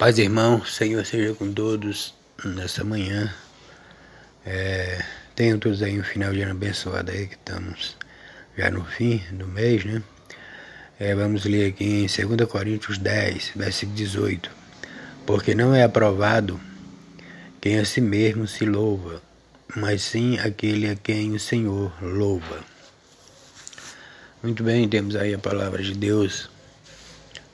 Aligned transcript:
Paz, 0.00 0.18
irmão, 0.18 0.64
Senhor 0.64 1.04
seja 1.04 1.34
com 1.34 1.52
todos 1.52 2.14
nessa 2.42 2.82
manhã. 2.82 3.30
É, 4.46 5.04
tenham 5.36 5.58
todos 5.58 5.82
aí 5.82 6.00
um 6.00 6.02
final 6.02 6.32
de 6.32 6.40
ano 6.40 6.52
abençoado 6.52 7.10
aí, 7.10 7.26
que 7.26 7.34
estamos 7.34 7.98
já 8.56 8.70
no 8.70 8.82
fim 8.82 9.22
do 9.30 9.46
mês, 9.46 9.84
né? 9.84 10.02
É, 10.98 11.14
vamos 11.14 11.44
ler 11.44 11.68
aqui 11.68 11.84
em 11.84 12.06
2 12.06 12.48
Coríntios 12.48 12.96
10, 12.96 13.52
versículo 13.54 13.94
18. 13.98 14.50
Porque 15.26 15.54
não 15.54 15.74
é 15.74 15.82
aprovado 15.82 16.58
quem 17.60 17.78
a 17.78 17.84
si 17.84 18.00
mesmo 18.00 18.48
se 18.48 18.64
louva, 18.64 19.20
mas 19.76 20.00
sim 20.00 20.38
aquele 20.38 20.88
a 20.88 20.96
quem 20.96 21.34
o 21.34 21.38
Senhor 21.38 21.92
louva. 22.00 22.64
Muito 24.42 24.64
bem, 24.64 24.88
temos 24.88 25.14
aí 25.14 25.34
a 25.34 25.38
palavra 25.38 25.82
de 25.82 25.92
Deus 25.92 26.48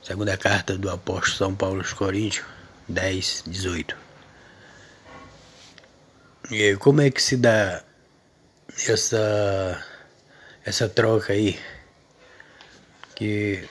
Segunda 0.07 0.37
carta 0.37 0.79
do 0.79 0.89
apóstolo 0.89 1.37
São 1.37 1.57
Paulo 1.57 1.81
aos 1.81 1.93
Coríntios, 1.93 2.47
10, 2.89 3.43
18. 3.49 3.97
E 6.53 6.77
como 6.77 7.01
é 7.01 7.11
que 7.11 7.21
se 7.21 7.37
dá 7.37 7.83
essa 8.87 9.85
essa 10.65 10.89
troca 10.89 11.33
aí? 11.33 11.59
Que 13.17 13.69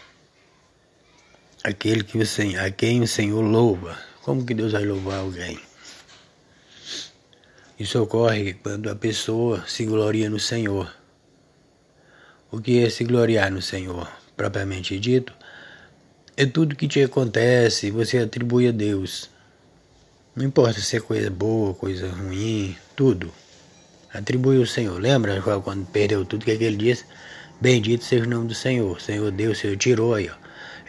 aquele 1.63 2.03
que 2.03 2.17
o 2.17 2.25
Senhor, 2.25 2.65
a 2.65 2.69
quem 2.69 3.01
o 3.01 3.07
Senhor 3.07 3.39
louva, 3.39 3.97
como 4.21 4.45
que 4.45 4.53
Deus 4.53 4.73
vai 4.73 4.83
louvar 4.83 5.19
alguém? 5.19 5.57
Isso 7.79 8.03
ocorre 8.03 8.55
quando 8.55 8.89
a 8.89 8.95
pessoa 8.97 9.65
se 9.65 9.85
gloria 9.85 10.29
no 10.29 10.41
Senhor. 10.41 10.93
O 12.51 12.59
que 12.59 12.83
é 12.83 12.89
se 12.89 13.05
gloriar 13.05 13.49
no 13.49 13.61
Senhor, 13.61 14.11
propriamente 14.35 14.99
dito? 14.99 15.33
É 16.37 16.45
tudo 16.45 16.75
que 16.75 16.87
te 16.87 17.01
acontece, 17.01 17.89
você 17.91 18.17
atribui 18.17 18.67
a 18.67 18.71
Deus. 18.71 19.29
Não 20.35 20.45
importa 20.45 20.81
se 20.81 20.97
é 20.97 20.99
coisa 20.99 21.29
boa, 21.29 21.73
coisa 21.73 22.09
ruim, 22.09 22.75
tudo. 22.95 23.31
Atribui 24.13 24.57
ao 24.57 24.65
Senhor. 24.65 24.99
Lembra 24.99 25.41
quando 25.63 25.85
perdeu 25.85 26.25
tudo 26.25 26.43
que, 26.43 26.51
é 26.51 26.57
que 26.57 26.63
ele 26.65 26.75
disse? 26.75 27.05
Bendito 27.61 28.03
seja 28.03 28.25
o 28.25 28.29
nome 28.29 28.49
do 28.49 28.53
Senhor. 28.53 28.99
Senhor 28.99 29.31
Deus, 29.31 29.59
Senhor 29.59 29.77
tirou 29.77 30.13
aí, 30.13 30.29
ó. 30.29 30.35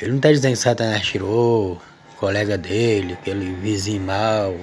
Ele 0.01 0.11
não 0.11 0.17
está 0.17 0.33
dizendo 0.33 0.53
que 0.53 0.59
Satanás 0.59 1.07
tirou, 1.07 1.81
colega 2.19 2.59
dele, 2.59 3.13
aquele 3.13 3.55
vizinho 3.55 4.03
mau, 4.03 4.59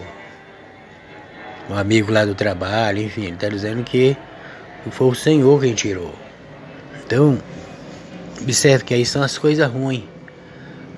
um 1.69 1.75
amigo 1.75 2.11
lá 2.11 2.25
do 2.25 2.35
trabalho, 2.35 3.01
enfim, 3.01 3.23
ele 3.23 3.33
está 3.33 3.47
dizendo 3.47 3.83
que 3.83 4.17
foi 4.91 5.07
o 5.07 5.15
Senhor 5.15 5.61
quem 5.61 5.73
tirou. 5.73 6.13
Então, 7.05 7.41
observe 8.41 8.83
que 8.83 8.93
aí 8.93 9.05
são 9.05 9.23
as 9.23 9.37
coisas 9.37 9.69
ruins. 9.71 10.12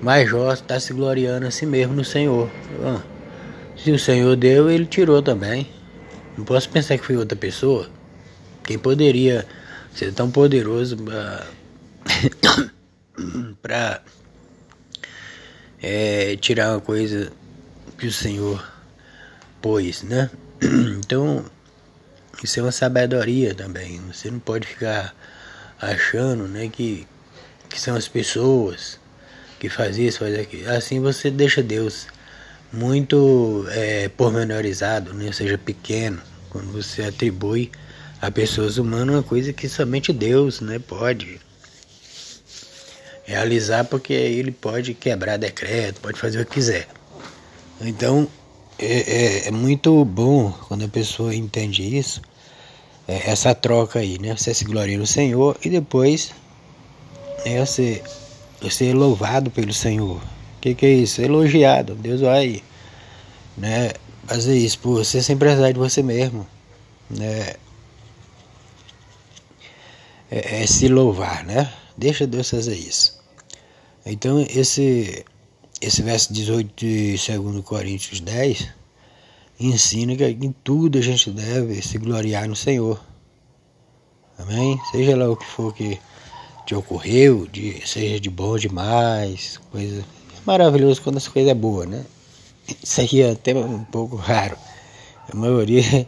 Mas 0.06 0.30
Jó 0.30 0.52
está 0.52 0.78
se 0.78 0.92
gloriando 0.92 1.48
a 1.48 1.50
si 1.50 1.66
mesmo 1.66 1.92
no 1.92 2.04
Senhor. 2.04 2.48
Ah, 2.84 3.02
se 3.76 3.90
o 3.90 3.98
Senhor 3.98 4.36
deu, 4.36 4.70
ele 4.70 4.86
tirou 4.86 5.20
também. 5.20 5.68
Não 6.38 6.44
posso 6.44 6.70
pensar 6.70 6.96
que 6.96 7.04
foi 7.04 7.16
outra 7.16 7.36
pessoa. 7.36 7.90
Quem 8.62 8.78
poderia 8.78 9.44
ser 9.92 10.12
tão 10.12 10.30
poderoso 10.30 10.96
para 13.60 14.00
é, 15.82 16.36
tirar 16.36 16.74
uma 16.74 16.80
coisa 16.80 17.32
que 17.98 18.06
o 18.06 18.12
Senhor 18.12 18.64
pôs, 19.60 20.04
né? 20.04 20.30
Então, 21.00 21.44
isso 22.44 22.60
é 22.60 22.62
uma 22.62 22.70
sabedoria 22.70 23.56
também. 23.56 24.00
Você 24.12 24.30
não 24.30 24.38
pode 24.38 24.68
ficar 24.68 25.12
achando 25.82 26.46
né, 26.46 26.68
que, 26.68 27.08
que 27.68 27.80
são 27.80 27.96
as 27.96 28.06
pessoas 28.06 29.00
que 29.68 29.74
faz 29.74 29.98
isso, 29.98 30.20
faz 30.20 30.38
aquilo. 30.38 30.70
Assim 30.70 31.00
você 31.00 31.30
deixa 31.30 31.62
Deus 31.62 32.06
muito 32.72 33.66
é, 33.70 34.08
pormenorizado, 34.08 35.12
né? 35.12 35.26
ou 35.26 35.32
seja, 35.32 35.58
pequeno, 35.58 36.20
quando 36.50 36.72
você 36.72 37.02
atribui 37.02 37.70
a 38.20 38.30
pessoas 38.30 38.78
humanas 38.78 39.14
uma 39.16 39.22
coisa 39.22 39.52
que 39.52 39.68
somente 39.68 40.12
Deus 40.12 40.60
né, 40.60 40.78
pode 40.78 41.40
realizar, 43.24 43.84
porque 43.84 44.12
ele 44.12 44.52
pode 44.52 44.94
quebrar 44.94 45.36
decreto, 45.36 46.00
pode 46.00 46.18
fazer 46.18 46.40
o 46.40 46.46
que 46.46 46.54
quiser. 46.54 46.86
Então, 47.80 48.28
é, 48.78 48.86
é, 48.86 49.48
é 49.48 49.50
muito 49.50 50.04
bom 50.04 50.52
quando 50.68 50.84
a 50.84 50.88
pessoa 50.88 51.34
entende 51.34 51.82
isso, 51.82 52.22
é, 53.08 53.30
essa 53.30 53.54
troca 53.54 53.98
aí, 53.98 54.18
né? 54.18 54.36
Você 54.36 54.54
se 54.54 54.64
gloria 54.64 54.96
no 54.96 55.06
Senhor 55.06 55.56
e 55.62 55.68
depois 55.68 56.30
é, 57.44 57.64
você 57.64 58.02
ser 58.70 58.94
louvado 58.94 59.50
pelo 59.50 59.72
Senhor. 59.72 60.16
O 60.16 60.60
que, 60.60 60.74
que 60.74 60.86
é 60.86 60.90
isso? 60.90 61.20
Elogiado. 61.20 61.94
Deus 61.94 62.20
vai 62.20 62.62
né, 63.56 63.92
fazer 64.26 64.56
isso 64.56 64.78
por 64.78 65.04
você 65.04 65.22
sem 65.22 65.36
precisar 65.36 65.72
de 65.72 65.78
você 65.78 66.02
mesmo. 66.02 66.46
Né? 67.10 67.54
É, 70.30 70.62
é 70.62 70.66
se 70.66 70.88
louvar, 70.88 71.44
né? 71.44 71.72
Deixa 71.96 72.26
Deus 72.26 72.50
fazer 72.50 72.74
isso. 72.74 73.16
Então, 74.04 74.40
esse, 74.40 75.24
esse 75.80 76.02
verso 76.02 76.32
18 76.32 76.72
de 76.76 77.16
2 77.16 77.64
Coríntios 77.64 78.20
10 78.20 78.68
ensina 79.58 80.14
que 80.14 80.24
em 80.24 80.52
tudo 80.64 80.98
a 80.98 81.00
gente 81.00 81.30
deve 81.30 81.80
se 81.82 81.98
gloriar 81.98 82.48
no 82.48 82.56
Senhor. 82.56 83.00
Amém? 84.38 84.78
Seja 84.90 85.16
lá 85.16 85.30
o 85.30 85.36
que 85.36 85.46
for 85.46 85.74
que 85.74 85.98
te 86.66 86.74
ocorreu, 86.74 87.46
de, 87.46 87.80
seja 87.86 88.18
de 88.18 88.28
bom 88.28 88.58
demais, 88.58 89.58
coisa. 89.70 90.00
É 90.00 90.40
maravilhoso 90.44 91.00
quando 91.00 91.16
as 91.16 91.28
coisas 91.28 91.50
é 91.50 91.54
boa, 91.54 91.86
né? 91.86 92.04
Isso 92.82 93.00
aqui 93.00 93.22
é 93.22 93.30
até 93.30 93.54
um 93.54 93.84
pouco 93.84 94.16
raro. 94.16 94.58
A 95.32 95.36
maioria 95.36 96.06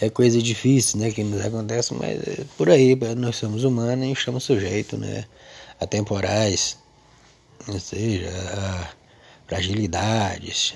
é 0.00 0.10
coisa 0.10 0.42
difícil, 0.42 0.98
né? 0.98 1.12
Que 1.12 1.22
nos 1.22 1.44
acontece, 1.46 1.94
mas 1.94 2.20
é 2.26 2.44
por 2.58 2.68
aí, 2.68 2.98
nós 3.16 3.36
somos 3.36 3.62
humanos 3.62 4.04
e 4.04 4.12
estamos 4.12 4.42
sujeitos, 4.42 4.98
né? 4.98 5.24
A 5.80 5.86
temporais, 5.86 6.76
ou 7.68 7.78
seja, 7.78 8.30
a 8.30 8.88
fragilidades, 9.46 10.74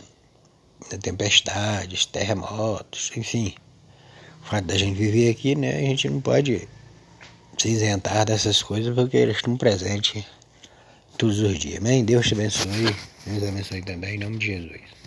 a 0.92 0.96
tempestades, 0.96 2.06
terremotos, 2.06 3.10
enfim. 3.16 3.52
O 4.42 4.46
fato 4.46 4.66
da 4.66 4.78
gente 4.78 4.96
viver 4.96 5.30
aqui, 5.30 5.56
né? 5.56 5.76
A 5.76 5.80
gente 5.80 6.08
não 6.08 6.20
pode 6.20 6.68
se 7.58 7.68
isentar 7.68 8.24
dessas 8.24 8.62
coisas 8.62 8.94
porque 8.94 9.16
eles 9.16 9.36
estão 9.36 9.56
presentes 9.56 10.24
todos 11.16 11.40
os 11.40 11.58
dias. 11.58 11.78
Amém? 11.78 12.04
Deus 12.04 12.26
te 12.26 12.34
abençoe. 12.34 12.94
Deus 13.26 13.42
abençoe 13.42 13.82
também, 13.82 14.14
em 14.14 14.18
nome 14.18 14.38
de 14.38 14.46
Jesus. 14.46 14.97